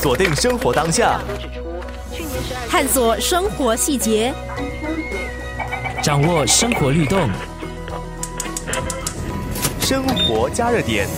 [0.00, 1.20] 锁定生活当下，
[2.68, 4.32] 探索生活细节，
[6.00, 7.28] 掌握生活律动，
[9.80, 11.08] 生活加热点。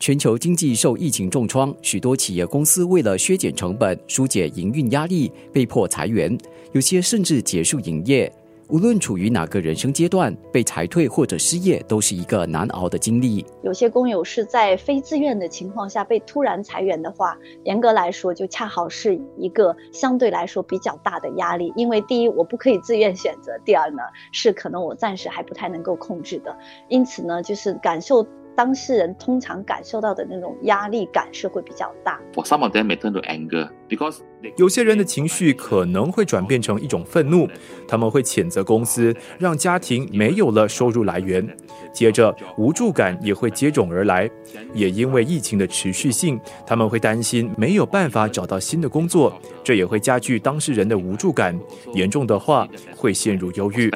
[0.00, 6.36] 全球经济受疫情重创，许多企业公司为了削减成本、疏解营运压力，被迫裁员，
[6.72, 8.32] 有些甚至结束营业。
[8.68, 13.44] 无论处于哪个人生阶段，被裁退或者失业都是一个难熬的经历。
[13.62, 21.72] 有些工友是在非自愿的情况下被突然裁员的话，严格来说就恰好是一个相对来说比较大的压力。
[21.76, 26.56] 因为第一，我不可以自愿选择；第二呢，是可能我暂时还不太能够控制的。
[26.88, 28.26] 因此呢，就是感受。
[28.56, 32.20] 当事人通常感受到的那种压力感是会比较大。
[32.34, 34.18] For some of them may turn to anger because
[34.56, 37.48] 有些人的情绪可能会转变成一种愤怒，
[37.88, 41.46] 他们会谴责公司，让家庭没有了收入来源。
[41.92, 44.30] 接着，无助感也会接踵而来，
[44.74, 51.58] 也因为疫情的持续性，他们会担心没有办法找到新的工作，这也会加剧当事人的无助感。
[51.94, 53.90] 严重的话，会陷入忧郁。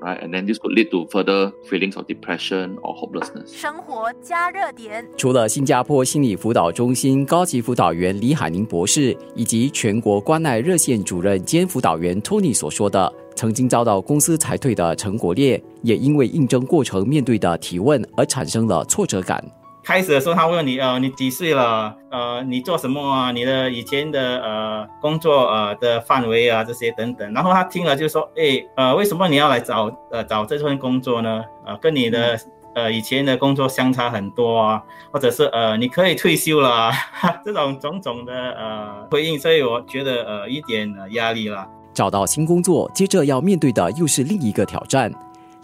[0.00, 0.20] Right?
[0.20, 3.52] And then this could lead to further feelings of depression or hopelessness.
[3.52, 5.06] 生活加热点。
[5.16, 19.44] 除了新加坡心理辅导中心高级辅导员李海宁博士以及全国关爱热线主任兼辅导员 Tony 所说的，曾经遭到公司裁退的陈国烈，也因为应征过程面对的提问而产生了挫折感。
[19.88, 21.96] 开始的时候，他问你，呃，你几岁了？
[22.10, 23.32] 呃，你做什么啊？
[23.32, 27.32] 你的以前的呃工作呃的范围啊，这些等等。
[27.32, 31.42] 然后他听了就说，哎，呃，为什么你要来找呃找这份工作呢？
[31.64, 32.38] 呃，跟你的
[32.74, 36.92] 呃以前的工作相差很多啊，或者是呃你可以退休了，
[37.42, 41.66] 这种种种的呃回应，所以我觉得呃一点压力了。
[41.94, 45.10] 找到新工作，接着要面对的又是另一个挑战。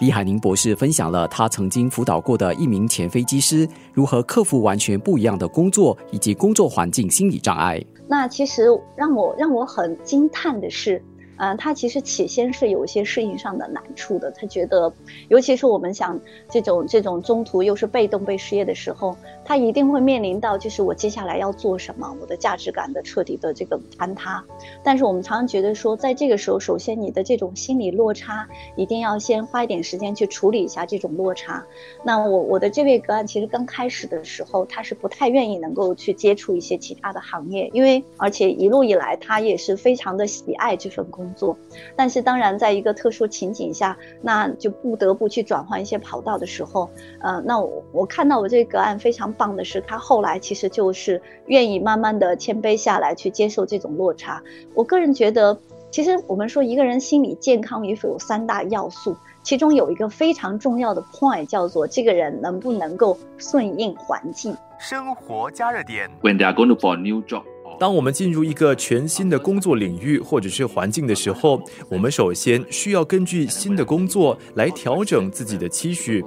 [0.00, 7.80] 李海宁博士分享了他曾经辅导过的一名前飞机师如何克服完全不一样的工作以及工作环境心理障碍。
[8.08, 8.64] 那其实
[8.96, 11.02] 让我让我很惊叹的是。
[11.36, 14.30] 嗯，他其实起先是有一些适应上的难处的。
[14.30, 14.92] 他觉得，
[15.26, 16.16] 尤其是我们想
[16.48, 24.42] 这种这种中途又是被动被失业的时候，他一定会面临到就是我接下来要做什么，我的价值感的彻底的这个坍塌。
[24.82, 31.64] 但是我们常常觉得说，在这个时候，首先你的这种心理落差，一定要先花一点时间去处理一下这种落差。
[32.04, 41.24] 那我我的这位个案其实刚开始的时候，他是不太愿意能够去接触一些其他的行业，因为而且一路以来他也是非常的喜爱这份工。
[41.34, 41.58] 作，
[41.96, 46.88] 但是当然，在一个特殊情景下，那就不得不去转换一些跑道的时候，
[47.20, 54.42] 呃，那我我看到我这个案非常棒的是，他后来其实就是愿意慢慢的谦卑下来，去接受这种落差。
[54.74, 55.58] 我个人觉得，
[55.90, 64.56] 其实我们说一个人心理健康与否有三大要素，其中有一个非常重要的 point 叫做这个人能不能够顺应环境。
[64.78, 66.10] 生活加热点。
[66.22, 67.42] When they are going to for a new job.
[67.80, 76.24] 当我们进入一个全新的工作领域或者是环境的时候，我们首先需要根据新的工作来调整自己的期许。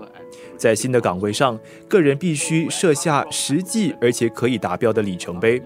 [0.57, 1.57] 在新的岗位上，
[1.87, 5.61] 个人必须设下实际而且可以达标的里程碑。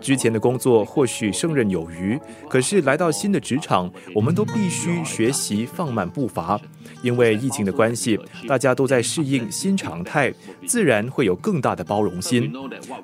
[0.00, 2.18] 之前的工作或许胜任有余，
[2.48, 6.60] 可是来到新的职场，我们都必须学习放慢步伐。
[7.02, 10.32] 因为疫情的关系，大家都在适应新常态，
[10.66, 12.52] 自然会有更大的包容心，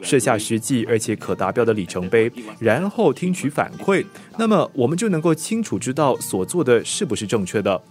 [0.01, 4.05] 设下实际而且可达标的里程碑，然后听取反馈，
[4.39, 7.83] 那么我们就能够清楚知道所做的是不是正确的。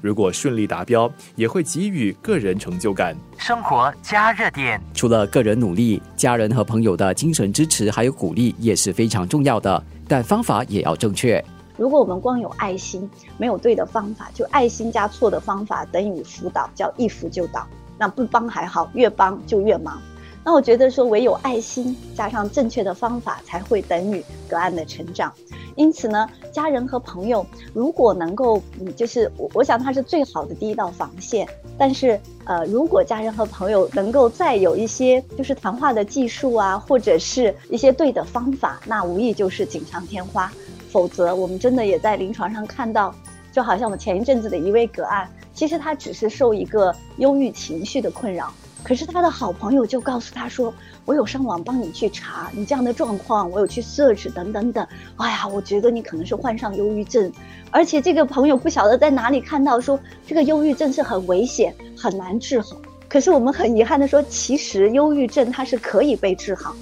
[0.00, 3.16] 如果顺利达标，也会给予个人成就感。
[3.38, 11.42] 生活加热点，除了个人努力，家人和朋友的精神支持还有鼓励也是非常重要的，但方法也要正确。
[11.76, 17.66] 如果我们光有爱心，没有对的方法，就爱心加错的方法等于辅导，叫一扶就倒。
[17.98, 20.00] 那不帮还好，越帮就越忙。
[20.42, 25.32] 那我觉得说，唯有爱心加上正确的方法，才会等于个案的成长。
[25.76, 31.46] 因此呢，家人和朋友如果能够，嗯，就是我我想他是最好的第一道防线。
[31.78, 40.50] 但是，呃，如果家人和朋友能够再有一些就是谈话的技术啊，或者是一些对的方法，那无疑就是锦上添花。
[40.90, 43.14] 否则，我们真的也在临床上看到，
[43.52, 48.50] 就好像我们前一阵子的一位个案，其实他只是受一个忧郁情绪的困扰。
[48.86, 50.72] 可是他的好朋友就告诉他说
[51.04, 54.86] ：“我有上网帮你去查你这样的状况，我有去 search 等等等。
[55.16, 57.32] 哎呀，我觉得你可能是患上忧郁症，
[57.72, 62.76] 而且这个朋友不晓得在哪里看到说这个忧郁症是很危险、很难治好。
[63.08, 66.72] 可是我们很遗憾的说，其实忧郁症它是可以被治好。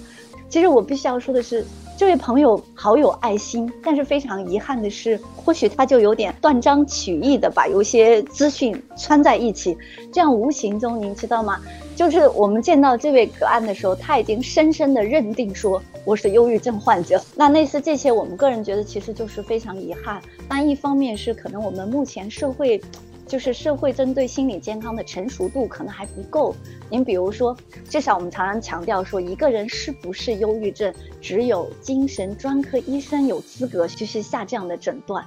[0.50, 1.64] 其实我必须要说的是，
[1.96, 9.78] 这位朋友好有爱心，但是非常遗憾的是，或许他就有点断章取义的把有些资讯穿在一起，
[10.12, 11.60] 这样无形中您知道吗？
[11.94, 17.22] 就是我们见到这位个案的时候，他已经深深的认定说我是忧郁症患者。
[17.36, 20.20] 那类似这些，我们个人觉得其实就是非常遗憾。
[20.48, 22.80] 但一方面是可能我们目前社会。
[23.26, 26.54] 就是社会针对心理健康的成熟度可能还不够。
[26.90, 27.56] 您比如说，
[27.88, 35.24] 至少我们常常强调说，一个人是不是忧郁症，只有精神专科医生有资格就是下这样的诊断。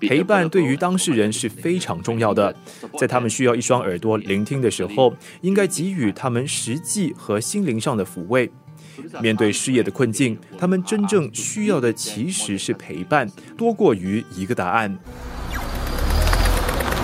[0.00, 2.54] 陪伴对于当事人是非常重要的，
[2.98, 8.48] 在他们需要一双耳朵聆听的时候，应该给予他们实际和心灵上的抚慰。
[9.20, 14.96] 面对失业的困境，他们真正需要的其实是陪伴，多过于一个答案。